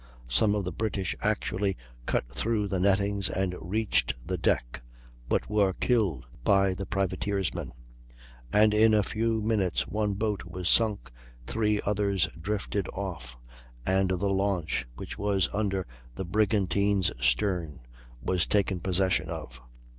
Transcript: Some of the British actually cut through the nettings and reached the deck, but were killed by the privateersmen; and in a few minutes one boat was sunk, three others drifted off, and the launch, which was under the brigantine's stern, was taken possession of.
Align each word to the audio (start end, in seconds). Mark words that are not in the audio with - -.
Some 0.27 0.55
of 0.55 0.63
the 0.65 0.71
British 0.71 1.15
actually 1.21 1.77
cut 2.07 2.27
through 2.27 2.67
the 2.69 2.79
nettings 2.79 3.29
and 3.29 3.55
reached 3.61 4.15
the 4.25 4.35
deck, 4.35 4.81
but 5.29 5.47
were 5.47 5.73
killed 5.73 6.25
by 6.43 6.73
the 6.73 6.87
privateersmen; 6.87 7.71
and 8.51 8.73
in 8.73 8.95
a 8.95 9.03
few 9.03 9.43
minutes 9.43 9.87
one 9.87 10.15
boat 10.15 10.41
was 10.43 10.67
sunk, 10.67 11.11
three 11.45 11.79
others 11.85 12.27
drifted 12.41 12.87
off, 12.87 13.37
and 13.85 14.09
the 14.09 14.27
launch, 14.27 14.87
which 14.95 15.19
was 15.19 15.47
under 15.53 15.85
the 16.15 16.25
brigantine's 16.25 17.11
stern, 17.23 17.81
was 18.23 18.47
taken 18.47 18.79
possession 18.79 19.29
of. 19.29 19.61